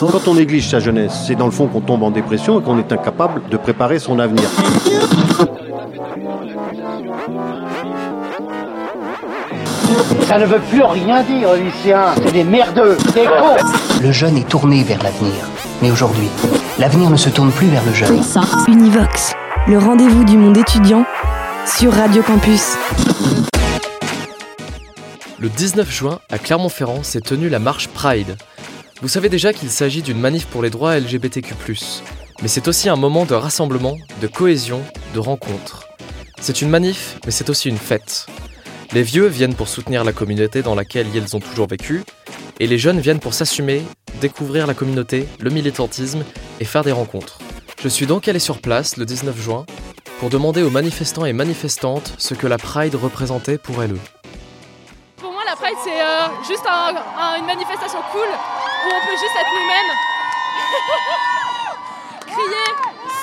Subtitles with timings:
[0.00, 2.78] Quand on néglige sa jeunesse, c'est dans le fond qu'on tombe en dépression et qu'on
[2.78, 4.48] est incapable de préparer son avenir.
[10.26, 12.14] Ça ne veut plus rien dire, lycéens.
[12.16, 13.56] C'est des merdeux, des cons.
[14.02, 15.32] Le jeune est tourné vers l'avenir.
[15.82, 16.28] Mais aujourd'hui,
[16.78, 18.20] l'avenir ne se tourne plus vers le jeune.
[18.68, 19.34] Univox,
[19.68, 21.04] le rendez-vous du monde étudiant
[21.66, 22.76] sur Radio Campus.
[25.38, 28.36] Le 19 juin, à Clermont-Ferrand, s'est tenue la marche Pride.
[29.02, 31.54] Vous savez déjà qu'il s'agit d'une manif pour les droits LGBTQ+.
[32.42, 34.82] Mais c'est aussi un moment de rassemblement, de cohésion,
[35.14, 35.84] de rencontre.
[36.40, 38.26] C'est une manif, mais c'est aussi une fête.
[38.92, 42.02] Les vieux viennent pour soutenir la communauté dans laquelle ils ont toujours vécu,
[42.60, 43.82] et les jeunes viennent pour s'assumer,
[44.20, 46.24] découvrir la communauté, le militantisme
[46.60, 47.38] et faire des rencontres.
[47.82, 49.66] Je suis donc allé sur place le 19 juin
[50.20, 53.96] pour demander aux manifestants et manifestantes ce que la Pride représentait pour elles.
[55.16, 58.28] Pour moi, la Pride, c'est euh, juste un- un- une manifestation cool
[58.84, 59.92] où on peut juste être nous-mêmes,
[62.26, 62.68] crier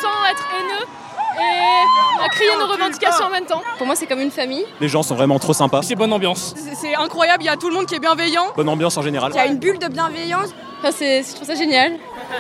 [0.02, 0.86] sans être haineux
[1.40, 3.62] et euh, crier nos revendications en même temps.
[3.78, 4.66] Pour moi, c'est comme une famille.
[4.80, 5.82] Les gens sont vraiment trop sympas.
[5.82, 6.54] C'est bonne ambiance.
[6.58, 8.48] C'est- C'est incroyable, il y a tout le monde qui est bienveillant.
[8.56, 9.32] Bonne ambiance en général.
[9.34, 10.50] Il y a une bulle de bienveillance.
[10.80, 11.94] Enfin, c'est- je trouve ça génial.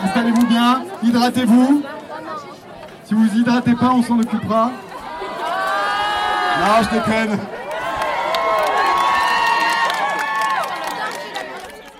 [0.03, 1.83] Installez-vous bien, hydratez-vous.
[3.05, 4.71] Si vous hydratez pas, on s'en occupera.
[6.59, 7.39] Non, je déconne.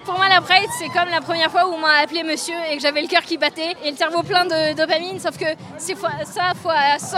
[0.06, 2.77] Pour moi, la Pride, c'est comme la première fois où on m'a appelé monsieur et
[2.77, 5.45] que j'avais le cœur qui battait et le cerveau plein de dopamine, sauf que
[5.77, 7.17] c'est fois- ça fois 100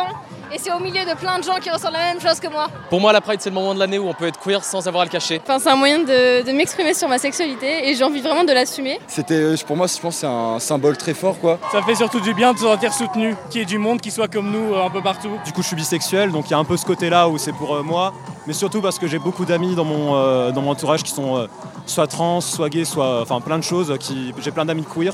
[0.53, 2.67] et c'est au milieu de plein de gens qui ressentent la même chose que moi.
[2.89, 4.87] Pour moi, la Pride, c'est le moment de l'année où on peut être queer sans
[4.87, 5.41] avoir à le cacher.
[5.43, 8.51] Enfin, c'est un moyen de, de m'exprimer sur ma sexualité et j'ai envie vraiment de
[8.51, 8.99] l'assumer.
[9.07, 11.59] C'était, euh, pour moi, je pense que c'est un symbole très fort, quoi.
[11.71, 14.11] Ça fait surtout du bien de se sentir soutenu, qu'il y ait du monde qui
[14.11, 15.39] soit comme nous euh, un peu partout.
[15.45, 17.53] Du coup, je suis bisexuel, donc il y a un peu ce côté-là où c'est
[17.53, 18.13] pour euh, moi,
[18.45, 21.37] mais surtout parce que j'ai beaucoup d'amis dans mon euh, dans mon entourage qui sont
[21.37, 21.47] euh,
[21.85, 23.95] soit trans, soit gays, soit enfin plein de choses.
[23.99, 25.13] Qui j'ai plein d'amis queer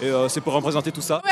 [0.00, 1.20] et euh, c'est pour représenter tout ça.
[1.24, 1.30] Ouais,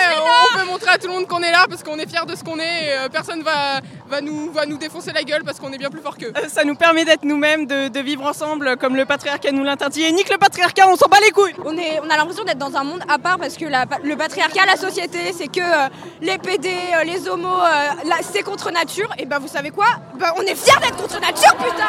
[0.54, 2.34] on veut montrer à tout le monde qu'on est là parce qu'on est fiers de
[2.34, 5.58] ce qu'on est et euh, personne va, va, nous, va nous défoncer la gueule parce
[5.60, 6.32] qu'on est bien plus fort qu'eux.
[6.48, 10.02] Ça nous permet d'être nous-mêmes, de, de vivre ensemble comme le patriarcat nous l'interdit.
[10.02, 12.58] Et nique le patriarcat, on s'en bat les couilles On, est, on a l'impression d'être
[12.58, 15.88] dans un monde à part parce que la- le patriarcat, la société, c'est que euh,
[16.20, 19.08] les PD, euh, les homos, euh, c'est contre nature.
[19.18, 19.86] Et ben vous savez quoi?
[20.18, 21.86] Ben, On est fiers d'être contre nature, putain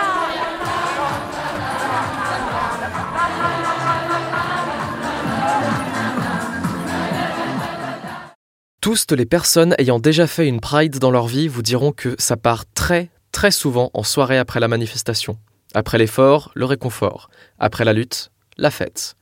[8.88, 12.38] Tous les personnes ayant déjà fait une Pride dans leur vie vous diront que ça
[12.38, 15.38] part très, très souvent en soirée après la manifestation.
[15.74, 17.30] Après l'effort, le réconfort.
[17.60, 19.18] Après la lutte, la fête.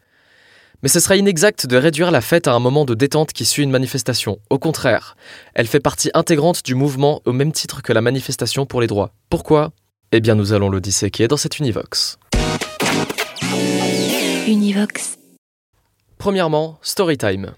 [0.83, 3.63] Mais ce serait inexact de réduire la fête à un moment de détente qui suit
[3.63, 4.37] une manifestation.
[4.51, 5.17] Au contraire,
[5.55, 9.13] elle fait partie intégrante du mouvement au même titre que la manifestation pour les droits.
[9.31, 9.71] Pourquoi?
[10.11, 12.19] Eh bien, nous allons le disséquer dans cette Univox.
[14.45, 15.17] Univox.
[16.19, 17.55] Premièrement, Storytime.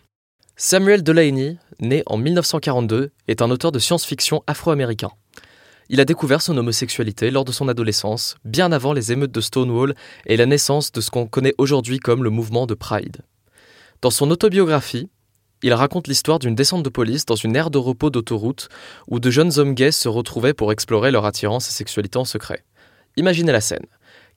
[0.60, 5.12] Samuel Delaney, né en 1942, est un auteur de science-fiction afro-américain.
[5.90, 9.94] Il a découvert son homosexualité lors de son adolescence, bien avant les émeutes de Stonewall
[10.26, 13.18] et la naissance de ce qu'on connaît aujourd'hui comme le mouvement de Pride.
[14.02, 15.12] Dans son autobiographie,
[15.62, 18.68] il raconte l'histoire d'une descente de police dans une aire de repos d'autoroute
[19.08, 22.64] où de jeunes hommes gays se retrouvaient pour explorer leur attirance et sexualité en secret.
[23.16, 23.86] Imaginez la scène.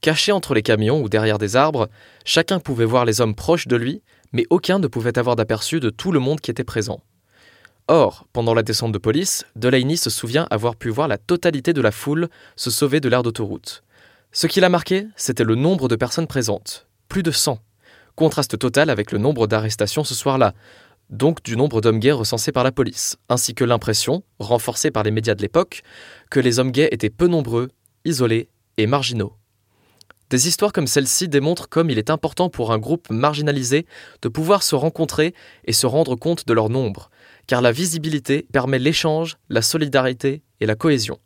[0.03, 1.89] Caché entre les camions ou derrière des arbres,
[2.27, 5.91] chacun pouvait voir les hommes proches de lui, mais aucun ne pouvait avoir d'aperçu de
[5.91, 7.01] tout le monde qui était présent.
[7.89, 11.81] Or, pendant la descente de police, Delaney se souvient avoir pu voir la totalité de
[11.81, 13.83] la foule se sauver de l'aire d'autoroute.
[14.33, 17.59] Ce qui l'a marqué, c'était le nombre de personnes présentes, plus de 100.
[18.15, 20.55] Contraste total avec le nombre d'arrestations ce soir-là,
[21.09, 25.11] donc du nombre d'hommes gays recensés par la police, ainsi que l'impression, renforcée par les
[25.11, 25.83] médias de l'époque,
[26.31, 27.71] que les hommes gays étaient peu nombreux,
[28.05, 29.40] isolés et marginaux.
[30.31, 33.85] Des histoires comme celle-ci démontrent comme il est important pour un groupe marginalisé
[34.23, 37.11] de pouvoir se rencontrer et se rendre compte de leur nombre,
[37.49, 41.19] car la visibilité permet l'échange, la solidarité et la cohésion.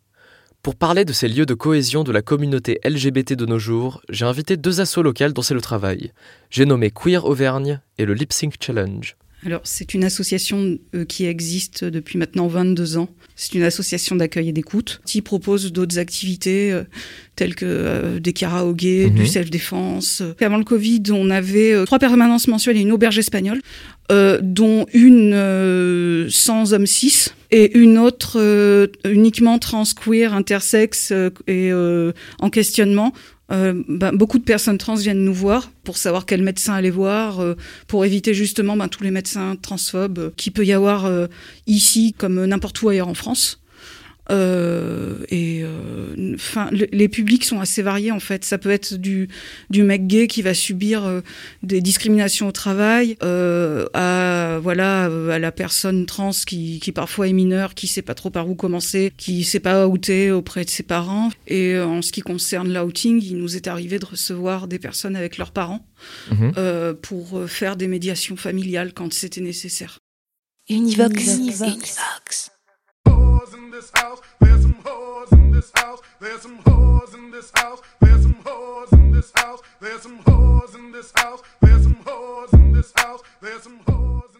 [0.63, 4.25] Pour parler de ces lieux de cohésion de la communauté LGBT de nos jours, j'ai
[4.25, 6.13] invité deux assos locales dont c'est le travail.
[6.49, 9.19] J'ai nommé Queer Auvergne et le Lip Sync Challenge.
[9.47, 13.11] Alors, c'est une association euh, qui existe depuis maintenant 22 ans.
[13.37, 16.85] C'est une association d'accueil et d'écoute qui propose d'autres activités euh,
[17.37, 19.15] telles que euh, des karaokés, Mhm.
[19.15, 20.23] du self-défense.
[20.41, 23.61] Avant le Covid, on avait euh, trois permanences mensuelles et une auberge espagnole,
[24.43, 31.11] dont une sans hommes cis et une autre uniquement trans, queer, intersexe
[31.47, 33.15] et en questionnement.
[33.53, 37.41] Euh, ben, beaucoup de personnes trans viennent nous voir pour savoir quel médecin aller voir,
[37.41, 37.57] euh,
[37.87, 41.27] pour éviter justement ben, tous les médecins transphobes euh, qu'il peut y avoir euh,
[41.67, 43.61] ici comme n'importe où ailleurs en France.
[44.31, 46.15] Euh, et euh,
[46.71, 48.45] le- les publics sont assez variés en fait.
[48.45, 49.29] Ça peut être du,
[49.71, 51.21] du mec gay qui va subir euh,
[51.63, 57.29] des discriminations au travail, euh, à voilà euh, à la personne trans qui, qui parfois
[57.29, 60.71] est mineure, qui sait pas trop par où commencer, qui sait pas outer auprès de
[60.71, 61.31] ses parents.
[61.47, 65.17] Et euh, en ce qui concerne l'outing, il nous est arrivé de recevoir des personnes
[65.17, 65.87] avec leurs parents
[66.31, 66.53] Mhm.
[66.59, 69.99] euh, pour faire des médiations familiales quand c'était nécessaire.
[70.69, 71.37] Univox.
[71.37, 72.51] Univox.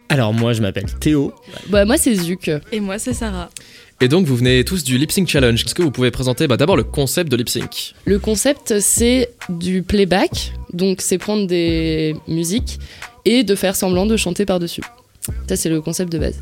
[0.09, 1.33] Alors moi je m'appelle Théo.
[1.69, 2.49] Bah moi c'est Zuc.
[2.71, 3.51] Et moi c'est Sarah.
[4.01, 5.61] Et donc vous venez tous du Lip Sync Challenge.
[5.65, 6.47] Est-ce que vous pouvez présenter?
[6.47, 11.49] Bah, d'abord le concept de Lip Sync Le concept c'est du playback, donc c'est prendre
[11.49, 12.79] des musiques
[13.25, 14.83] et de faire semblant de chanter par-dessus.
[15.49, 16.41] Ça c'est le concept de base.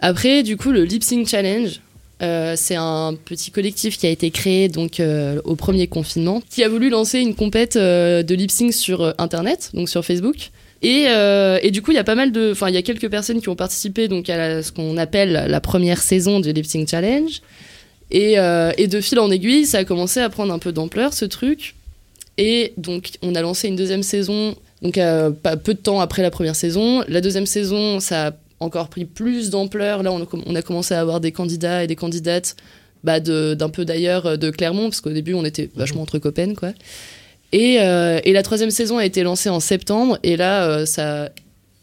[0.00, 1.80] Après du coup le Lip Sync Challenge,
[2.22, 6.62] euh, c'est un petit collectif qui a été créé donc euh, au premier confinement, qui
[6.62, 10.50] a voulu lancer une compète euh, de lip sync sur internet, donc sur Facebook.
[10.82, 13.40] Et, du coup, il y a pas mal de, enfin, il y a quelques personnes
[13.40, 17.42] qui ont participé donc à ce qu'on appelle la première saison du Lip Sync Challenge.
[18.10, 21.74] Et, de fil en aiguille, ça a commencé à prendre un peu d'ampleur ce truc.
[22.38, 26.56] Et donc, on a lancé une deuxième saison, donc peu de temps après la première
[26.56, 27.04] saison.
[27.08, 30.02] La deuxième saison, ça a encore pris plus d'ampleur.
[30.02, 32.56] Là, on a, com- on a commencé à avoir des candidats et des candidates
[33.04, 36.18] bah, de- d'un peu d'ailleurs euh, de Clermont, parce qu'au début, on était vachement entre
[36.18, 36.72] copains, quoi.
[37.52, 41.24] Et, euh, et la troisième saison a été lancée en septembre, et là, euh, ça
[41.24, 41.28] a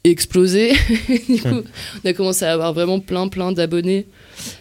[0.04, 0.72] explosé.
[1.28, 1.64] du coup,
[2.06, 4.06] on a commencé à avoir vraiment plein, plein d'abonnés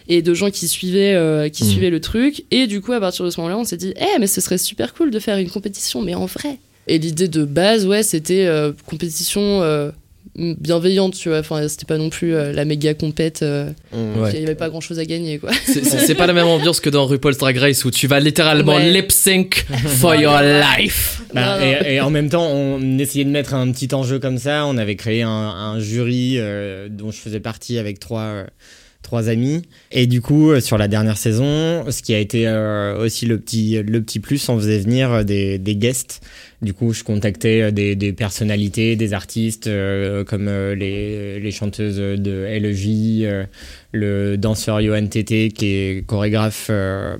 [0.09, 1.69] et de gens qui suivaient, euh, qui Mhm.
[1.69, 2.43] suivaient le truc.
[2.51, 4.57] Et du coup, à partir de ce moment-là, on s'est dit, eh, mais ce serait
[4.57, 6.57] super cool de faire une compétition, mais en vrai.
[6.87, 8.49] Et l'idée de base, ouais, c'était
[8.87, 9.61] compétition
[10.37, 11.39] bienveillante, tu vois.
[11.39, 13.41] Enfin, c'était pas non plus euh, la méga compète.
[13.43, 14.31] euh, Ouais.
[14.33, 15.51] Il y avait pas grand-chose à gagner, quoi.
[15.65, 18.91] C'est- pas la même ambiance que dans RuPaul's Drag Race où tu vas littéralement Ouais.
[18.91, 21.21] lip sync for your life.
[21.33, 21.71] Bah, Non, non.
[21.85, 24.65] et, et en même temps, on essayait de mettre un petit enjeu comme ça.
[24.65, 28.45] On avait créé un, un jury euh, dont je faisais partie avec trois, euh,
[29.03, 29.61] trois amis.
[29.91, 33.81] Et du coup, sur la dernière saison, ce qui a été euh, aussi le petit,
[33.81, 36.21] le petit plus, on faisait venir des, des guests.
[36.61, 41.51] Du coup, je contactais euh, des, des personnalités, des artistes euh, comme euh, les, les
[41.51, 42.85] chanteuses de LEJ,
[43.25, 43.43] euh,
[43.91, 47.15] le danseur Johan Tété qui est chorégraphe euh,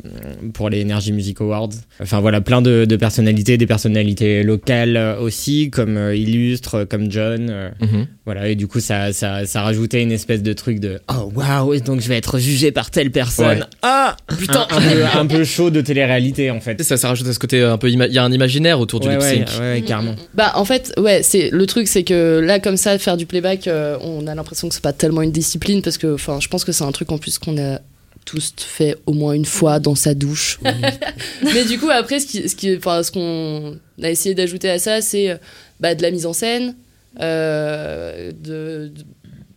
[0.53, 1.69] pour les Energy Music Awards.
[2.01, 7.47] Enfin voilà, plein de, de personnalités, des personnalités locales aussi, comme euh, Illustre, comme John.
[7.51, 8.07] euh, Mhm.
[8.25, 11.79] Voilà, et du coup, ça, ça, ça rajoutait une espèce de truc de Oh waouh,
[11.79, 13.59] donc je vais être jugé par telle personne.
[13.59, 13.65] Ouais.
[13.83, 14.67] Ah Putain.
[14.69, 16.81] un, un peu, un peu chaud de télé-réalité en fait.
[16.83, 17.87] Ça, ça rajoute à ce côté un peu.
[17.89, 19.59] ima- Il y a un imaginaire autour du Ouais, ouais, sync.
[19.59, 20.15] ouais, ouais, carrément.
[20.33, 23.67] Bah en fait ouais c'est le truc c'est que là comme ça faire du playback
[23.67, 26.63] euh, on a l'impression que c'est pas tellement une discipline parce que enfin je pense
[26.65, 27.79] que c'est un truc en plus qu'on a
[28.25, 30.59] tous fait au moins une fois dans sa douche
[31.53, 34.79] mais du coup après ce qui ce qui enfin ce qu'on a essayé d'ajouter à
[34.79, 35.37] ça c'est euh,
[35.79, 36.75] bah, de la mise en scène
[37.21, 39.05] euh, de, de-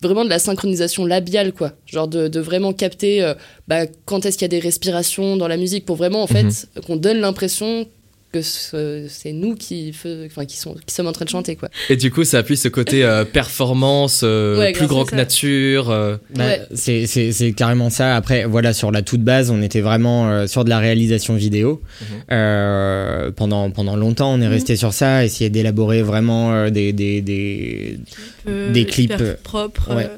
[0.02, 3.34] vraiment de la synchronisation labiale quoi genre de, de vraiment capter euh,
[3.68, 6.44] bah, quand est-ce qu'il y a des respirations dans la musique pour vraiment en fait
[6.44, 6.82] Mhm.
[6.86, 7.86] qu'on donne l'impression
[8.32, 9.92] que ce- c'est nous qui,
[10.28, 11.68] enfin, qui, sont, qui sommes en train de chanter quoi.
[11.88, 15.16] Et du coup, ça appuie ce côté euh, performance, euh, Ouais, plus grand que ça.
[15.16, 15.90] nature.
[15.90, 16.16] euh.
[16.34, 16.60] Bah, Ouais.
[16.74, 18.14] c'est- C'est c'est carrément ça.
[18.14, 21.82] Après, voilà, sur la toute base, on était vraiment euh, sur de la réalisation vidéo.
[22.30, 27.20] Euh, pendant, pendant longtemps, on est resté sur ça, essayer d'élaborer vraiment euh, des, des,
[27.20, 27.98] des,
[28.46, 29.12] des clips.
[29.42, 29.94] propres.
[29.94, 30.08] ouais.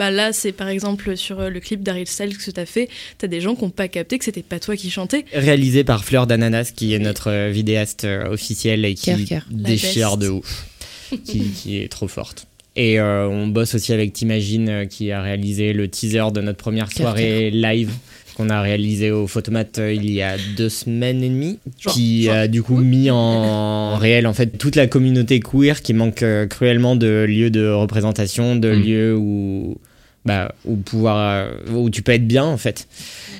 [0.00, 2.88] Bah là, c'est par exemple sur euh, le clip d'Ariel Styles que tu as fait,
[3.18, 5.26] t'as des gens qui n'ont pas capté que c'était pas toi qui chantais.
[5.34, 9.46] réalisé par Fleur d'Ananas, qui est notre euh, vidéaste euh, officielle et qui Cœur, cœur.
[9.54, 10.66] La déchire de ouf,
[11.26, 12.46] qui, qui est trop forte.
[12.76, 16.56] Et euh, on bosse aussi avec T'imagine, euh, qui a réalisé le teaser de notre
[16.56, 17.90] première Cœur, soirée live
[18.36, 22.48] qu'on a réalisé au Photomat euh, il y a deux semaines et demie, qui a
[22.48, 26.96] du coup mis en réel en fait toute la communauté queer qui manque euh, cruellement
[26.96, 28.82] de lieux de représentation, de Mm.
[28.82, 29.76] lieux où
[30.24, 32.86] bah, où pouvoir euh, où tu peux être bien en fait.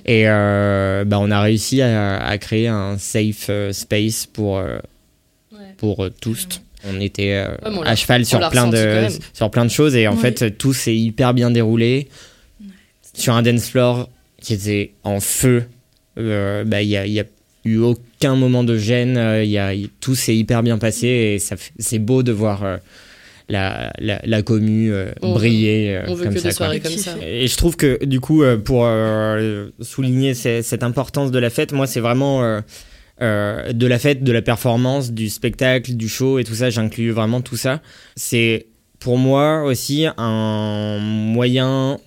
[0.07, 4.79] Et euh, bah, on a réussi à, à créer un safe euh, space pour euh,
[5.77, 6.47] pour euh, tous.
[6.89, 10.17] On était Ouais, on à cheval sur plein de sur plein de choses et en
[10.17, 12.09] fait tout s'est hyper bien déroulé
[13.13, 14.09] sur un dance floor
[14.41, 15.65] qui était en feu.
[16.17, 17.25] bah, Il y, a, il y a
[17.67, 19.21] eu aucun moment de gêne.
[19.45, 21.39] il y a, tout s'est hyper bien passé et
[21.79, 22.63] c'est beau de voir
[23.51, 26.49] la, la, la commu euh, On briller euh, on veut comme que ça.
[26.49, 27.15] des soirées comme ça.
[27.23, 28.87] Et je trouve que du coup, euh, pour
[29.85, 32.43] souligner ce- cette importance de la fête, moi c'est vraiment
[33.21, 36.71] de la fête, de la performance, du spectacle, du show et tout ça.
[36.71, 37.81] J'inclus vraiment tout ça.
[38.17, 38.67] C'est
[38.99, 41.99] pour moi aussi un moyen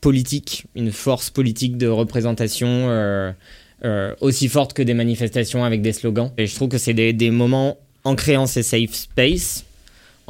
[0.00, 3.32] politique, une force politique de représentation euh,
[3.84, 6.30] euh, aussi forte que des manifestations avec des slogans.
[6.38, 9.64] Et je trouve que c'est des, des moments en créant ces safe space,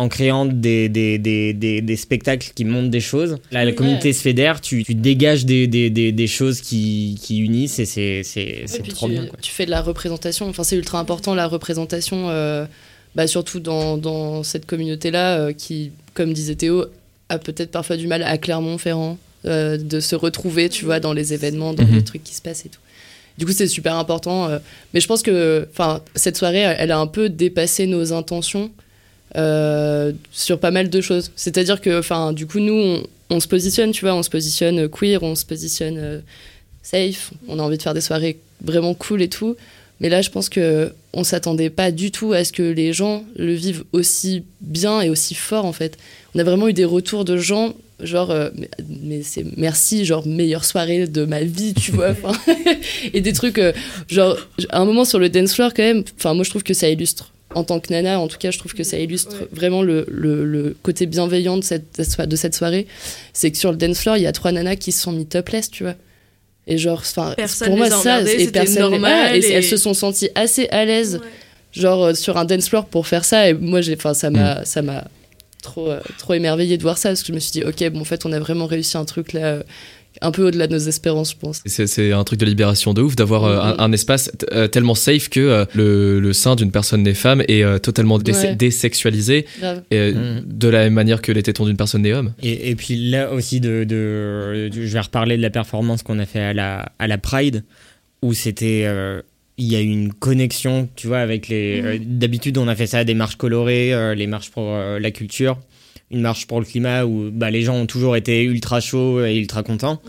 [0.02, 3.36] en créant des, des, des, des, spectacles qui montrent des choses.
[3.50, 3.74] Là, la Ouais.
[3.74, 7.84] communauté se fédère, tu, tu dégages des, des, des, des choses qui, qui unissent et
[7.86, 9.26] c'est c'est- Ouais, trop tu, bien.
[9.26, 9.38] quoi.
[9.40, 10.48] tu fais de la représentation.
[10.48, 12.64] Enfin, c'est ultra important la représentation, euh,
[13.14, 16.86] bah, surtout dans, dans cette communauté-là euh, qui, comme disait Théo,
[17.28, 21.32] a peut-être parfois du mal à Clermont-Ferrand euh, de se retrouver, tu vois, dans les
[21.32, 21.94] événements, dans Mhm.
[21.96, 22.80] les trucs qui se passent et tout.
[23.38, 24.48] Du coup, c'est super important.
[24.92, 25.66] mais je pense que,
[26.14, 28.70] cette soirée, elle a un peu dépassé nos intentions
[29.36, 31.30] euh, sur pas mal de choses.
[31.36, 32.98] C'est-à-dire que, enfin, du coup, nous,
[33.30, 36.20] on, se positionne, tu vois, on se positionne queer, on se positionne euh,
[36.82, 39.56] safe, on a envie de faire des soirées vraiment cool et tout.
[40.00, 43.24] Mais là, je pense que on s'attendait pas du tout à ce que les gens
[43.36, 45.96] le vivent aussi bien et aussi fort en fait.
[46.34, 48.50] On a vraiment eu des retours de gens genre euh,
[48.88, 52.14] mais, c'est merci genre meilleure soirée de ma vie tu vois
[53.14, 53.72] et des trucs euh,
[54.08, 54.36] genre
[54.70, 56.88] à un moment sur le dance floor quand même enfin moi je trouve que ça
[56.88, 60.04] illustre en tant que nana en tout cas je trouve que ça illustre vraiment le,
[60.08, 62.86] le, le côté bienveillant de cette de cette soirée.
[63.32, 65.26] C'est que sur le dance floor il y a trois nanas qui se sont mis
[65.26, 65.94] topless tu vois.
[66.68, 69.64] Et genre, enfin, Personne pour moi, ça, et c'était personne, normal ouais, et, et- elles
[69.64, 71.20] se sont senties assez à l'aise,
[71.72, 73.48] genre euh, sur un dance floor pour faire ça.
[73.48, 75.02] Et moi, j'ai, enfin, ça m'a, ça m'a
[75.60, 78.02] trop, euh, trop émerveillé de voir ça parce que je me suis dit, ok, bon,
[78.02, 79.62] en fait, on a vraiment réussi un truc là, euh,
[80.20, 81.60] un peu au-delà de nos espérances, je pense.
[81.66, 84.68] C'est- C'est un truc de libération de ouf d'avoir euh, un, un espace t- euh,
[84.68, 88.32] tellement safe que euh, le, le sein d'une personne née femme est euh, totalement dé-
[88.32, 88.54] Ouais.
[88.56, 92.32] désexualisé et, euh, de la même manière que les tétons d'une personne née homme.
[92.42, 96.18] Et, et puis là aussi, de, de- de- je vais reparler de la performance qu'on
[96.18, 97.64] a fait à la, à la Pride,
[98.22, 98.82] où c'était.
[98.86, 99.20] euh,
[99.58, 101.82] il y a eu une connexion, tu vois, avec les.
[101.84, 104.98] Euh, D'habitude, on a fait ça à des marches colorées, euh, les marches pour euh,
[104.98, 105.58] la culture,
[106.12, 109.36] une marche pour le climat, où bah, les gens ont toujours été ultra chauds et
[109.36, 110.00] ultra contents.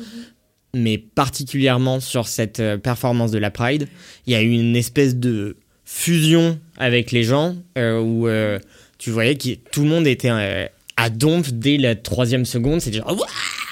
[0.76, 3.88] Mais particulièrement sur cette euh, performance de la Pride,
[4.26, 5.56] il y a eu une espèce de
[5.86, 8.60] fusion avec les gens euh, où euh,
[8.98, 10.66] tu voyais que tout le monde était euh,
[10.98, 12.82] à donf dès la troisième seconde.
[12.82, 13.26] C'était genre.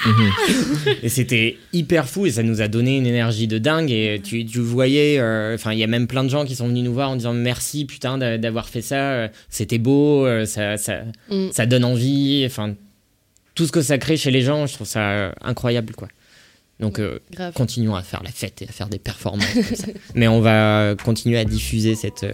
[0.06, 3.92] Ouah et c'était hyper fou et ça nous a donné une énergie de dingue.
[3.92, 6.68] Et tu, tu voyais, euh, enfin, il y a même plein de gens qui sont
[6.68, 8.96] venus nous voir en disant merci putain d'a- d'avoir fait ça.
[9.12, 11.48] euh, C'était beau, euh, ça, ça, Mm.
[11.52, 12.44] ça donne envie.
[12.46, 12.76] Enfin,
[13.56, 16.08] tout ce que ça crée chez les gens, je trouve ça incroyable quoi.
[16.80, 17.54] Donc, euh, Grave.
[17.54, 19.88] continuons à faire la fête et à faire des performances comme ça.
[20.16, 22.32] Mais on va continuer à diffuser cette, euh,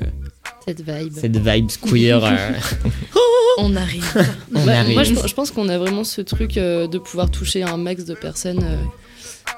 [0.66, 1.12] Cette vibe.
[1.14, 2.22] cette vibe queer.
[3.58, 4.06] On arrive.
[4.56, 4.94] on Bah, arrive.
[4.94, 8.06] moi, je, je pense qu'on a vraiment ce truc euh, de pouvoir toucher un max
[8.06, 8.78] de personnes euh,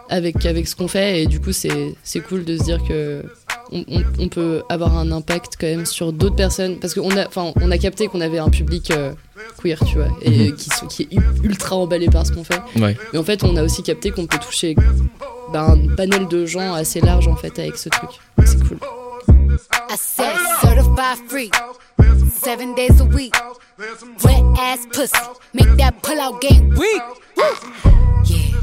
[0.10, 1.22] avec, avec ce qu'on fait.
[1.24, 1.70] Et du coup, c'est
[2.28, 3.24] cool de se dire que
[3.72, 6.78] on, on- on peut avoir un impact quand même sur d'autres personnes.
[6.80, 9.12] Parce qu'on a, enfin, on a capté qu'on avait un public euh,
[9.62, 10.56] queer, tu vois, et Mhm.
[10.90, 11.10] qui, est
[11.44, 12.60] ultra emballé par ce qu'on fait.
[12.78, 12.98] Ouais.
[13.14, 14.76] Mais en fait, on a aussi capté qu'on peut toucher
[15.54, 18.10] bah, un panel de gens assez large en fait avec ce truc.
[18.46, 18.78] C'est cool.
[19.92, 21.50] I said certified free,
[22.30, 23.34] seven days a week.
[24.24, 25.18] Wet ass pussy,
[25.54, 27.02] make that pull out game weak.
[27.36, 27.56] Yeah,
[28.24, 28.62] yeah,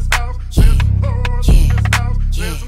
[0.52, 1.72] yeah,
[2.32, 2.58] yeah.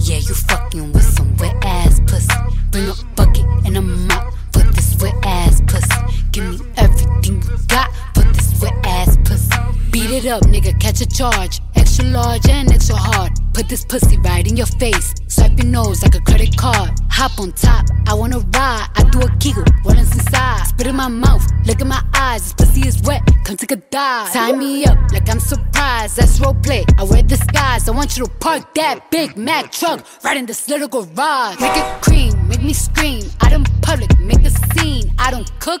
[0.00, 2.34] Yeah, you fucking with some wet ass pussy.
[2.72, 6.24] Bring a bucket and a mop for this wet ass pussy.
[6.32, 9.54] Give me everything you got for this wet ass pussy.
[9.92, 11.60] Beat it up, nigga, catch a charge.
[11.76, 13.30] Extra large and extra hard.
[13.54, 15.14] Put this pussy right in your face.
[15.32, 16.90] Swipe your nose like a credit card.
[17.08, 18.86] Hop on top, I wanna ride.
[18.96, 20.66] I do a giggle, what is inside?
[20.66, 22.42] Spit in my mouth, look in my eyes.
[22.42, 24.30] This pussy is wet, come take a dive.
[24.30, 26.18] Tie me up like I'm surprised.
[26.18, 26.84] That's roleplay.
[26.98, 27.88] I wear disguise.
[27.88, 31.58] I want you to park that Big Mac truck right in this little garage.
[31.58, 33.24] Make it cream, make me scream.
[33.40, 35.10] Out in public, make a scene.
[35.18, 35.80] I don't cook.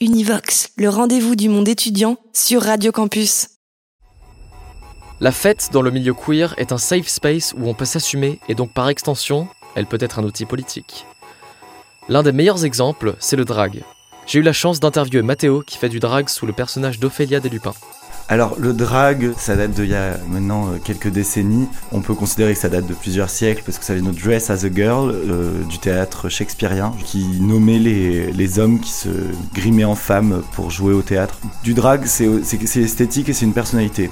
[0.00, 3.48] Univox, le rendez-vous du monde étudiant sur Radio Campus.
[5.20, 8.54] La fête dans le milieu queer est un safe space où on peut s'assumer et
[8.54, 11.06] donc par extension, elle peut être un outil politique.
[12.08, 13.82] L'un des meilleurs exemples, c'est le drag.
[14.26, 17.74] J'ai eu la chance d'interviewer Mathéo qui fait du drag sous le personnage d'Ophélia Deslupins.
[18.28, 21.68] Alors le drag, ça date d'il y a maintenant euh, quelques décennies.
[21.92, 24.50] On peut considérer que ça date de plusieurs siècles parce que ça vient de Dress
[24.50, 29.08] as a Girl euh, du théâtre shakespearien qui nommait les, les hommes qui se
[29.54, 31.38] grimaient en femmes pour jouer au théâtre.
[31.62, 32.26] Du drag, c'est
[32.76, 34.10] esthétique et c'est une personnalité.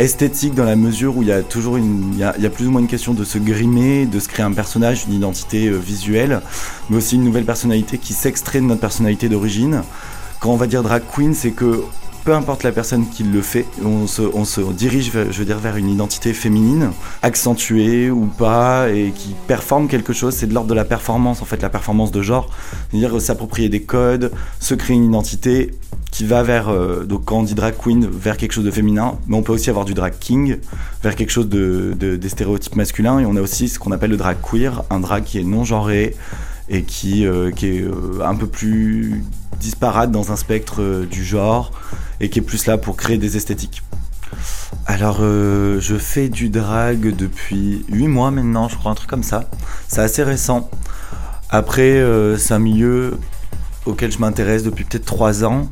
[0.00, 2.46] esthétique dans la mesure où il y a toujours une, il y a, il y
[2.46, 5.14] a plus ou moins une question de se grimer, de se créer un personnage, une
[5.14, 6.40] identité euh, visuelle,
[6.90, 9.82] mais aussi une nouvelle personnalité qui s'extrait de notre personnalité d'origine.
[10.40, 11.84] Quand on va dire drag queen, c'est que
[12.26, 15.76] peu importe la personne qui le fait, on se, dirige, vers- je veux dire, vers
[15.76, 16.90] une identité féminine,
[17.22, 20.34] accentuée ou pas, et qui performe quelque chose.
[20.34, 22.50] C'est de l'ordre de la performance, en fait, la performance de genre.
[22.90, 25.70] C'est-à-dire s'approprier des codes, se créer une identité
[26.10, 29.14] qui va vers, euh, donc quand on dit drag queen, vers quelque chose de féminin,
[29.28, 30.56] mais on peut aussi avoir du drag king,
[31.04, 34.10] vers quelque chose de, de- des stéréotypes masculins, et on a aussi ce qu'on appelle
[34.10, 36.16] le drag queer, un drag qui est non genré,
[36.68, 39.22] et qui, euh, est euh, un peu plus
[39.60, 41.72] disparate dans un spectre euh, du genre
[42.20, 43.82] et qui est plus là pour créer des esthétiques.
[44.86, 49.48] Alors, je fais du drag depuis 8 mois maintenant, je crois, un truc comme ça.
[49.88, 50.68] C'est assez récent.
[51.50, 52.04] Après,
[52.38, 53.18] c'est un milieu
[53.84, 55.68] auquel je m'intéresse depuis peut-être 3 ans,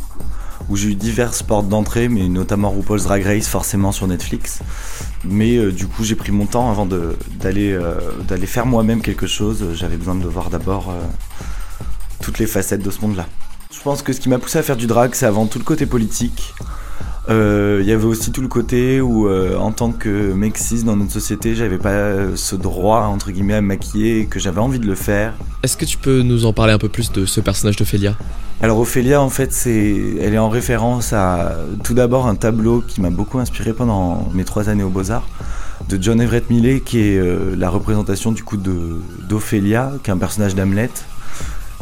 [0.68, 4.60] où j'ai eu diverses portes d'entrée, mais notamment RuPaul's Drag Race, forcément sur Netflix.
[5.24, 9.74] Mais euh, du coup, j'ai pris mon temps avant euh, d'aller faire moi-même quelque chose.
[9.74, 11.00] J'avais besoin de voir d'abord euh,
[12.22, 13.26] toutes les facettes de ce monde-là.
[13.72, 15.64] Je pense que ce qui m'a poussé à faire du drag, c'est avant tout le
[15.64, 16.54] côté politique.
[17.28, 20.84] Euh, Il y avait aussi tout le côté où, euh, en tant que mec cis
[20.84, 24.60] dans notre société, j'avais pas ce droit, entre guillemets, à me maquiller et que j'avais
[24.60, 25.34] envie de le faire.
[25.62, 28.14] Est-ce que tu peux nous en parler un peu plus de ce personnage d'Ophélia
[28.60, 33.00] Alors Ophélia, en fait, c'est, elle est en référence à tout d'abord un tableau qui
[33.00, 35.28] m'a beaucoup inspiré pendant mes trois années aux Beaux-Arts,
[35.88, 40.12] de John Everett Millet, qui est euh, la représentation du coup de, d'Ophélia, qui est
[40.12, 40.90] un personnage d'Hamlet,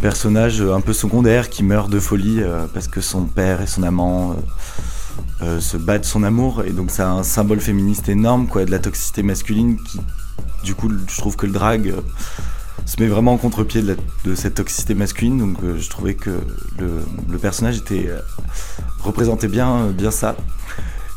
[0.00, 3.84] personnage un peu secondaire qui meurt de folie euh, parce que son père et son
[3.84, 4.34] amant euh,
[5.42, 8.78] euh, se battent son amour, et donc c'est un symbole féministe énorme, quoi, de la
[8.78, 9.98] toxicité masculine qui,
[10.62, 12.00] du coup, je trouve que le drag euh,
[12.86, 15.38] se met vraiment en contre-pied de, cette toxicité masculine.
[15.38, 16.30] Donc euh, je trouvais que
[16.78, 18.08] le, personnage était
[19.00, 20.36] représentait bien, bien ça.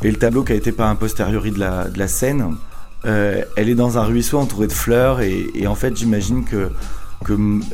[0.01, 2.55] Et le tableau qui a été peint a posteriori de la, scène,
[3.03, 6.71] elle est dans un ruisseau entouré de fleurs et, en fait j'imagine que,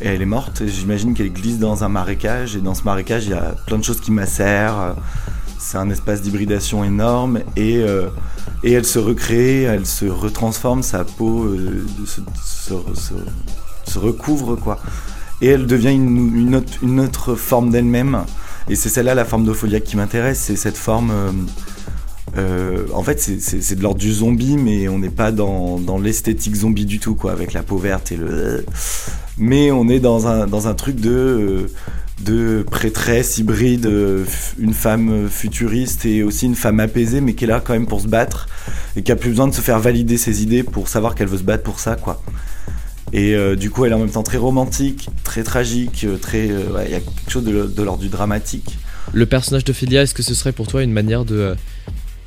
[0.02, 0.64] elle est morte.
[0.66, 3.84] J'imagine qu'elle glisse dans un marécage et dans ce marécage il y a plein de
[3.84, 4.96] choses qui macèrent.
[5.64, 8.08] C'est un espace d'hybridation énorme et, euh,
[8.64, 11.86] et elle se recrée, elle se retransforme, sa peau euh,
[12.44, 14.80] se, recouvre quoi.
[15.40, 16.56] Et elle devient une,
[17.00, 18.24] autre, forme d'elle-même.
[18.70, 21.12] Et c'est celle-là la forme d'Opholia qui m'intéresse, c'est cette forme...
[22.38, 26.56] euh, en fait, c'est- de l'ordre du zombie, mais on n'est pas dans, dans l'esthétique
[26.56, 28.66] zombie du tout, quoi, avec la peau verte et le.
[29.38, 31.70] Mais on est dans un, dans un truc de,
[32.24, 34.26] de prêtresse hybride, euh,
[34.60, 38.02] une femme futuriste et aussi une femme apaisée, mais qui est là quand même pour
[38.02, 38.48] se battre
[38.96, 41.38] et qui a plus besoin de se faire valider ses idées pour savoir qu'elle veut
[41.38, 42.22] se battre pour ça, quoi.
[43.14, 46.48] Et euh, du coup, elle est en même temps très romantique, très tragique, euh, très.
[46.48, 48.78] Il y a quelque chose de, de l'ordre du dramatique.
[49.14, 51.56] Le personnage d'Ophélia, est-ce que ce serait pour toi une manière de,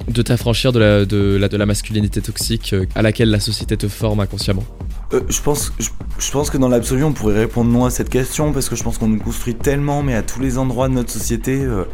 [0.09, 4.65] de t'affranchir de la, de, de masculinité toxique à laquelle la société te forme inconsciemment?
[5.13, 8.53] Euh, je, pense, je, pense que dans l'absolu, on pourrait répondre non à cette question
[8.53, 11.11] parce que je pense qu'on nous construit tellement, mais à tous les endroits de notre
[11.11, 11.85] société, euh,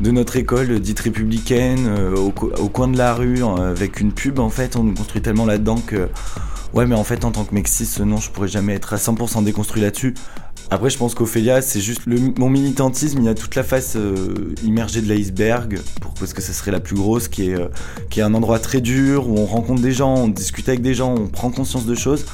[0.00, 4.12] de notre école dite républicaine, euh, au, co- au coin de la rue, avec une
[4.12, 6.08] pub, en fait, on nous construit tellement là-dedans que.
[6.72, 9.42] Ouais, mais en fait, en tant que cis, non, je pourrais jamais être à 100%
[9.42, 10.14] déconstruit là-dessus.
[10.72, 13.18] Après, je pense qu'Ophélia, c'est juste le, mon militantisme.
[13.18, 15.80] Il y a toute la face euh, immergée de l'iceberg,
[16.18, 17.68] parce que ce serait la plus grosse, qui est, euh,
[18.08, 20.94] qui est un endroit très dur où on rencontre des gens, on discute avec des
[20.94, 22.24] gens, on prend conscience de choses.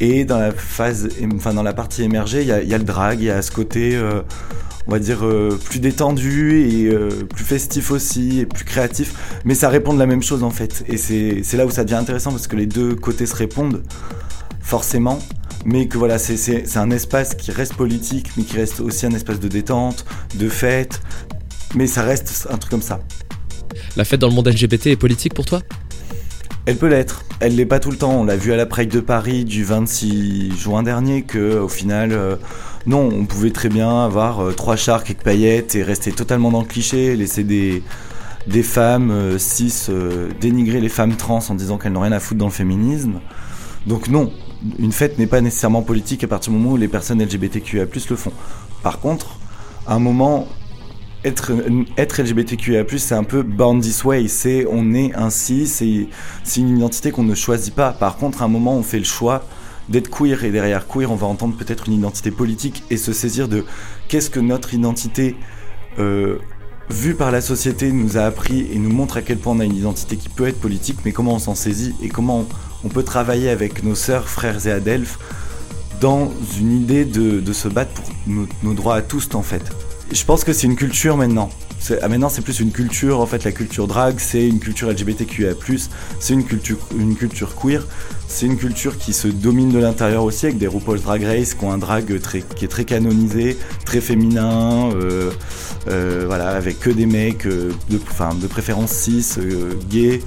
[0.00, 2.78] Et dans la phase, enfin dans la partie émergée, il y a, il y a
[2.78, 4.22] le drag, il y a ce côté, euh,
[4.88, 9.14] on va dire, euh, plus détendu et euh, plus festif aussi, et plus créatif.
[9.44, 10.84] Mais ça répond de la même chose en fait.
[10.88, 13.82] Et c'est là où ça devient intéressant parce que les deux côtés se répondent,
[14.60, 15.20] forcément.
[15.64, 19.40] Mais que voilà, c'est- un espace qui reste politique, mais qui reste aussi un espace
[19.40, 21.00] de détente, de fête.
[21.74, 23.00] Mais ça reste un truc comme ça.
[23.96, 25.62] La fête dans le monde LGBT est politique pour toi?
[26.66, 27.24] Elle peut l'être.
[27.40, 28.12] Elle l'est pas tout le temps.
[28.20, 32.12] On l'a vu à la Pride de Paris du 26 juin dernier que, au final,
[32.12, 32.36] euh,
[32.86, 36.60] non, on pouvait très bien avoir euh, trois chars, quelques paillettes et rester totalement dans
[36.60, 37.82] le cliché, laisser des
[38.46, 42.20] des femmes euh, cis euh, dénigrer les femmes trans en disant qu'elles n'ont rien à
[42.20, 43.20] foutre dans le féminisme.
[43.86, 44.30] Donc non,
[44.78, 48.16] une fête n'est pas nécessairement politique à partir du moment où les personnes LGBTQIA+ le
[48.16, 48.32] font.
[48.82, 49.38] Par contre,
[49.86, 50.46] à un moment,
[51.24, 51.52] être,
[51.96, 57.10] être LGBTQIA+, c'est un peu born this way, c'est on est ainsi, c'est une identité
[57.10, 57.92] qu'on ne choisit pas.
[57.92, 59.44] Par contre, à un moment, on fait le choix
[59.88, 63.48] d'être queer, et derrière queer, on va entendre peut-être une identité politique et se saisir
[63.48, 63.64] de
[64.08, 65.36] qu'est-ce que notre identité,
[65.98, 66.38] euh,
[66.90, 69.64] vue par la société, nous a appris et nous montre à quel point on a
[69.64, 72.46] une identité qui peut être politique, mais comment on s'en saisit et comment
[72.84, 75.18] on, peut travailler avec nos sœurs, frères et adelphes
[76.00, 79.62] dans une idée de, de se battre pour nos, nos droits à tous en fait.
[80.12, 81.50] Je pense que c'est une culture maintenant.
[81.84, 84.88] C'est- ah, maintenant c'est plus une culture, en fait la culture drag, c'est une culture
[84.90, 85.52] LGBTQIA+,
[86.18, 87.86] c'est une culture, queer,
[88.26, 91.62] c'est une culture qui se domine de l'intérieur aussi avec des RuPaul's Drag Race qui
[91.62, 92.06] ont un drag
[92.56, 95.30] qui est très canonisé, très féminin, euh,
[95.88, 99.26] euh, voilà, avec que des mecs, euh, de, enfin, de préférence cis,
[99.90, 100.22] gays,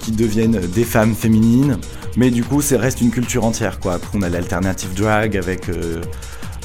[0.00, 1.76] qui deviennent des femmes féminines,
[2.16, 3.92] mais du coup ça reste une culture entière quoi.
[3.94, 5.68] Après on a l'alternative drag avec...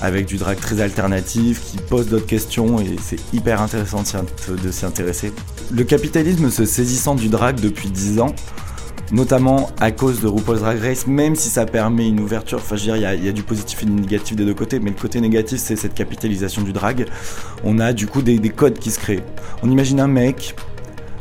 [0.01, 4.03] avec du drag très alternatif qui pose d'autres questions et c'est hyper intéressant
[4.47, 5.31] de s'y intéresser.
[5.71, 8.33] Le capitalisme se saisissant du drag depuis 10 ans,
[9.11, 12.81] notamment à cause de RuPaul's Drag Race, même si ça permet une ouverture, enfin je
[12.81, 14.53] veux dire, il y a- il y, a du positif et du négatif des deux
[14.53, 17.05] côtés, mais le côté négatif c'est cette capitalisation du drag.
[17.63, 19.23] On a du coup des, des codes qui se créent.
[19.63, 20.55] On imagine un mec,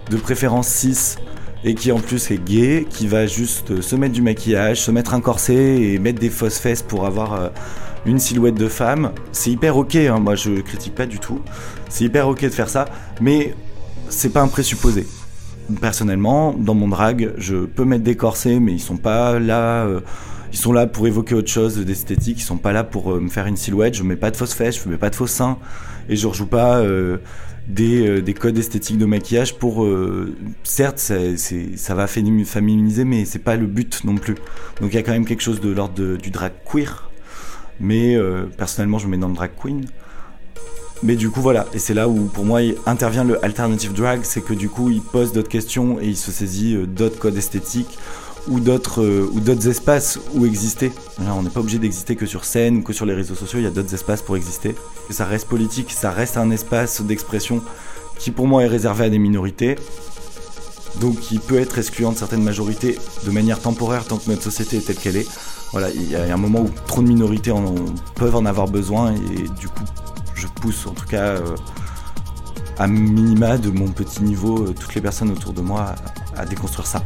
[0.09, 1.19] de préférence 6,
[1.65, 5.15] et qui en plus est gay, qui va juste se mettre du maquillage, se mettre
[5.15, 7.49] un corset et mettre des fausses fesses pour avoir euh,
[8.07, 9.13] une silhouette de femme.
[9.33, 11.41] C'est hyper ok, hein, moi je critique pas du tout.
[11.89, 12.87] C'est hyper ok de faire ça,
[13.21, 13.55] mais
[14.09, 15.07] c'est pas un présupposé.
[15.81, 19.85] Personnellement, dans mon drag, je peux mettre des corsets, mais ils sont pas là.
[19.85, 20.01] euh,
[20.53, 22.41] ils sont là pour évoquer autre chose d'esthétique.
[22.41, 23.95] Ils sont pas là pour euh, me faire une silhouette.
[23.95, 25.59] Je mets pas de fausses fesses, je mets pas de faux seins,
[26.09, 26.83] et je rejoue pas
[27.75, 29.85] des, euh, des codes esthétiques de maquillage pour.
[29.85, 31.37] euh, certes, c'est-
[31.77, 34.35] ça va fémini- féminiser, mais c'est pas le but non plus.
[34.81, 37.11] Donc il y a quand même quelque chose de l'ordre du drag queer.
[37.81, 39.87] Mais euh, personnellement, je me mets dans le drag queen.
[41.03, 41.67] Mais du coup, voilà.
[41.73, 44.21] Et c'est là où, pour moi, intervient le alternative drag.
[44.23, 47.99] C'est que du coup, il pose d'autres questions et il se saisit d'autres codes esthétiques
[48.51, 50.93] ou d'autres euh, ou d'autres espaces où exister.
[51.19, 53.61] On n'est pas obligé d'exister que sur scène ou que sur les réseaux sociaux.
[53.61, 54.75] Il y a d'autres espaces pour exister.
[55.09, 55.93] Et ça reste politique.
[55.93, 57.63] Ça reste un espace d'expression
[58.19, 59.77] qui, pour moi, est réservé à des minorités.
[61.01, 64.79] Donc, qui peut être excluant de certaines majorités de manière temporaire tant que notre société
[64.79, 65.29] est telle qu'elle est.
[65.71, 67.53] Voilà, il y a un moment où trop de minorités
[68.17, 69.85] peuvent en avoir besoin et du coup,
[70.35, 71.55] je pousse en tout cas euh,
[72.77, 75.95] à minima de mon petit niveau euh, toutes les personnes autour de moi
[76.37, 77.05] à déconstruire ça.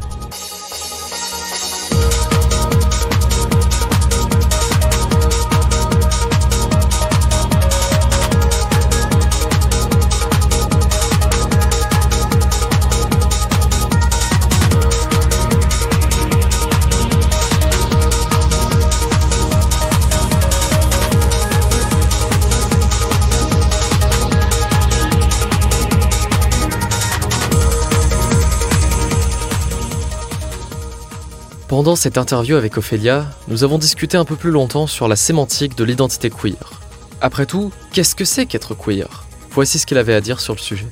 [31.77, 35.75] Pendant cette interview avec Ophélia, nous avons discuté un peu plus longtemps sur la sémantique
[35.75, 36.79] de l'identité queer.
[37.19, 39.25] Après tout, qu'est-ce que c'est qu'être queer?
[39.51, 40.87] Voici ce qu'il avait à dire sur le sujet.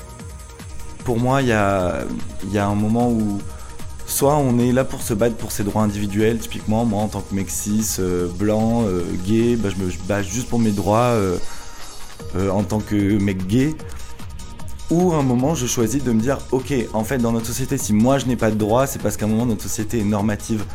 [1.05, 2.05] Pour moi, il y a,
[2.53, 3.39] un moment où
[4.07, 7.21] soit on est là pour se battre pour ses droits individuels, typiquement moi en tant
[7.21, 11.15] que mec cis, euh, blanc, euh, gay, bah, je me bats juste pour mes droits
[11.15, 11.37] euh,
[12.51, 13.73] en tant que mec gay.
[14.89, 17.77] Ou à un moment, je choisis de me dire, ok, en fait, dans notre société,
[17.77, 20.05] si moi je n'ai pas de droits, c'est parce qu'à un moment, notre société est
[20.05, 20.65] normative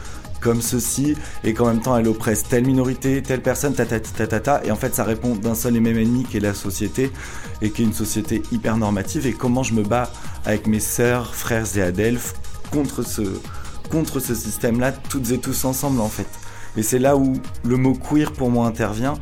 [0.40, 4.26] comme ceci, et qu'en même temps, elle oppresse telle minorité, telle personne, ta ta ta
[4.26, 6.54] ta ta, et en fait, ça répond d'un seul et même ennemi qui est la
[6.54, 7.10] société,
[7.60, 10.10] et qui est une société hyper normative, et comment je me bats
[10.44, 12.34] avec mes sœurs, frères et adelphes
[12.70, 13.22] contre ce,
[13.90, 16.28] contre ce système-là, toutes et tous ensemble, en fait.
[16.76, 19.14] Et c'est là où le mot queer pour moi intervient,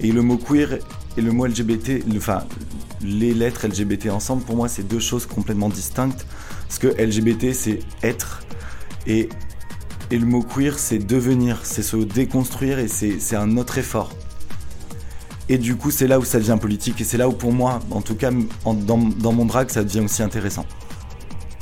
[0.00, 0.78] et le mot queer
[1.16, 2.42] et le mot LGBT, enfin,
[3.02, 6.26] les lettres LGBT ensemble, pour moi, c'est deux choses complètement distinctes.
[6.68, 8.42] Parce que LGBT, c'est être,
[9.06, 9.28] et,
[10.10, 14.10] et le mot queer, c'est devenir, c'est se déconstruire, et c'est un autre effort.
[15.48, 17.80] Et du coup, c'est là où ça devient politique, et c'est là où, pour moi,
[17.90, 18.30] en tout cas,
[18.64, 20.64] dans, dans mon drag, ça devient aussi intéressant.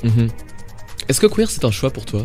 [0.04, 0.28] Mhm.
[1.08, 2.24] Est-ce que queer c'est un choix pour toi?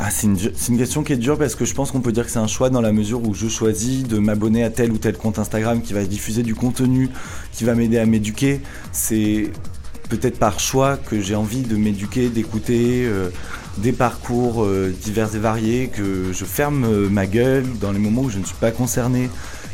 [0.00, 2.30] Ah, c'est une, question qui est dure parce que je pense qu'on peut dire que
[2.30, 5.16] c'est un choix dans la mesure où je choisis de m'abonner à tel ou tel
[5.16, 7.10] compte Instagram qui va diffuser du contenu,
[7.52, 8.60] qui va m'aider à m'éduquer.
[8.92, 9.50] C'est
[10.08, 13.30] peut-être par choix que j'ai envie de m'éduquer, d'écouter euh,
[13.78, 18.22] des parcours euh, divers et variés, que je ferme euh, ma gueule dans les moments
[18.22, 19.28] où je ne suis pas concerné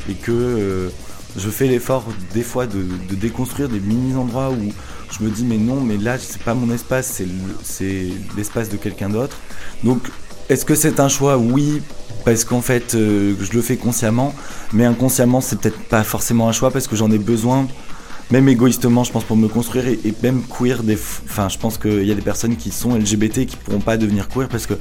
[0.09, 0.91] et que
[1.37, 4.73] je fais l'effort des fois de, de déconstruire des mini-endroits où
[5.19, 8.69] je me dis mais non, mais là c'est pas mon espace, c'est le- c'est l'espace
[8.69, 9.37] de quelqu'un d'autre.
[9.83, 10.01] Donc
[10.49, 11.37] est-ce que c'est un choix?
[11.39, 11.83] Oui,
[12.25, 14.35] parce qu'en fait euh, je le fais consciemment,
[14.73, 17.67] mais inconsciemment c'est peut-être pas forcément un choix parce que j'en ai besoin,
[18.31, 20.83] même égoïstement je pense pour me construire et, même queer.
[20.83, 23.81] Des, enfin je pense qu'il y a des personnes qui sont LGBT et qui pourront
[23.81, 24.75] pas devenir queer parce que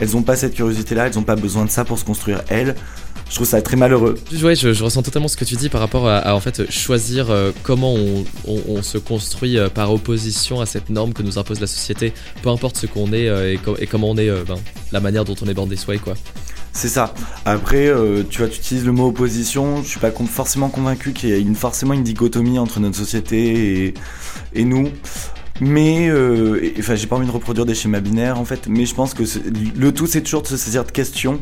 [0.00, 2.74] elles ont pas cette curiosité-là, elles ont pas besoin de ça pour se construire elles.
[3.28, 4.16] Je trouve ça très malheureux.
[4.42, 7.52] Ouais, je, ressens totalement ce que tu dis par rapport à, en fait choisir euh,
[7.62, 7.94] comment
[8.46, 12.48] on, se construit euh, par opposition à cette norme que nous impose la société, peu
[12.48, 14.56] importe ce qu'on est euh, et, co- et comment on est, ben,
[14.90, 16.14] la manière dont on est bandé sway quoi.
[16.72, 17.14] C'est ça.
[17.44, 19.82] Après, euh, tu vois, tu utilises le mot opposition.
[19.82, 23.86] Je suis pas forcément convaincu qu'il y ait une, forcément une dichotomie entre notre société
[23.86, 23.94] et,
[24.54, 24.90] et nous.
[25.60, 28.94] Mais, euh, enfin, j'ai pas envie de reproduire des schémas binaires en fait, mais je
[28.94, 29.24] pense que
[29.76, 31.38] le tout c'est toujours de se saisir de questions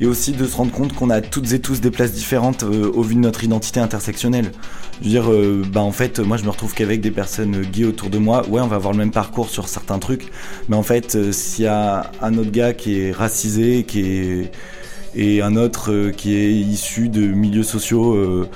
[0.00, 2.90] et aussi de se rendre compte qu'on a toutes et tous des places différentes euh,
[2.90, 4.52] au vu de notre identité intersectionnelle.
[5.00, 7.84] Je veux dire, euh, bah en fait, moi je me retrouve qu'avec des personnes gays
[7.84, 8.48] autour de moi.
[8.48, 10.30] Ouais, on va avoir le même parcours sur certains trucs,
[10.70, 14.52] mais en fait, s'il y a un autre gars qui est racisé, qui est
[15.14, 18.46] et un autre qui est issu de milieux sociaux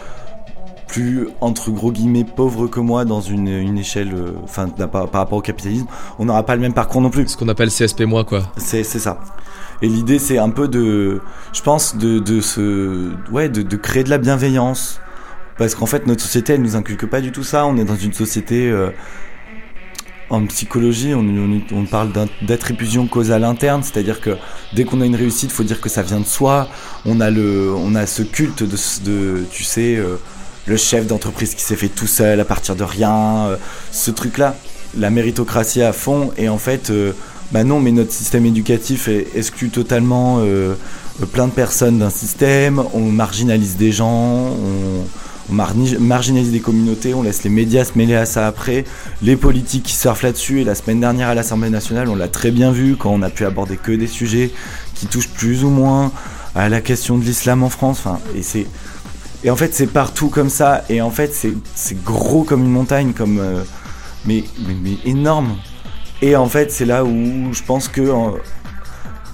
[0.93, 5.39] plus entre gros guillemets pauvre que moi dans une, une échelle, euh, enfin par, rapport
[5.39, 5.87] au capitalisme,
[6.19, 7.27] on n'aura pas le même parcours non plus.
[7.29, 8.43] Ce qu'on appelle CSP moi quoi.
[8.59, 9.19] C'est ça.
[9.81, 11.21] Et l'idée c'est un peu de,
[11.55, 15.01] je pense de, de se, ouais, de, de créer de la bienveillance,
[15.57, 17.65] parce qu'en fait notre société elle nous inculque pas du tout ça.
[17.67, 18.91] On est dans une société euh,
[20.29, 21.25] en psychologie, on,
[21.73, 24.37] on, parle d'attribution causale interne, c'est-à-dire que
[24.75, 26.69] dès qu'on a une réussite, il faut dire que ça vient de soi.
[27.07, 30.17] On a le, on a ce culte de, de tu sais, euh,
[30.67, 33.57] le chef d'entreprise qui s'est fait tout seul à partir de rien, euh,
[33.91, 34.57] ce truc-là,
[34.97, 37.13] la méritocratie à fond, et en fait, euh,
[37.51, 40.75] bah non, mais notre système éducatif exclut totalement euh,
[41.33, 45.05] plein de personnes d'un système, on marginalise des gens, on,
[45.51, 48.85] marginalise des communautés, on laisse les médias se mêler à ça après,
[49.23, 52.51] les politiques qui surfent là-dessus, et la semaine dernière à l'Assemblée nationale, on l'a très
[52.51, 54.51] bien vu quand on a pu aborder que des sujets
[54.95, 56.13] qui touchent plus ou moins
[56.55, 58.67] à la question de l'islam en France, enfin, et c'est
[59.45, 60.85] et en fait, c'est partout comme ça.
[60.89, 63.63] Et en fait, c'est gros comme une montagne, comme euh,
[64.25, 64.45] mais,
[64.83, 65.57] mais, énorme.
[66.21, 68.11] Et en fait, c'est là où je pense que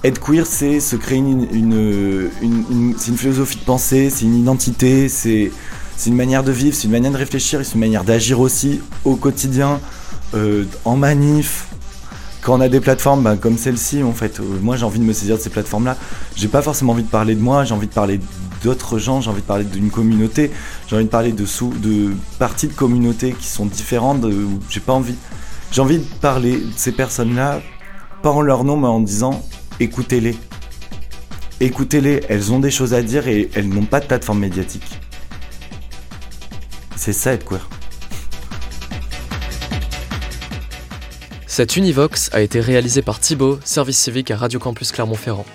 [0.03, 5.09] être queer, c'est se créer une, une, une, une philosophie de pensée, c'est une identité,
[5.09, 5.51] c'est
[6.07, 9.15] une manière de vivre, c'est une manière de réfléchir, c'est une manière d'agir aussi au
[9.15, 9.79] quotidien,
[10.33, 11.67] euh, en manif.
[12.41, 15.03] Quand on a des plateformes bah, comme celle-ci, en fait, euh, moi j'ai envie de
[15.03, 15.97] me saisir de ces plateformes-là.
[16.35, 18.19] J'ai pas forcément envie de parler de moi, j'ai envie de parler
[18.63, 20.51] d'autres gens, j'ai envie de parler d'une communauté,
[20.87, 24.25] j'ai envie de parler de, sous, de parties de communautés qui sont différentes,
[24.69, 25.15] j'ai pas envie.
[25.71, 27.61] J'ai envie de parler de ces personnes-là,
[28.23, 29.43] pas en leur nom, mais en disant
[29.79, 30.35] écoutez-les.
[31.59, 34.99] Écoutez-les, elles ont des choses à dire et elles n'ont pas de plateforme médiatique.
[36.95, 37.67] C'est ça être queer.
[41.45, 45.45] Cette Univox a été réalisée par Thibaut, service civique à Radio Campus Clermont-Ferrand.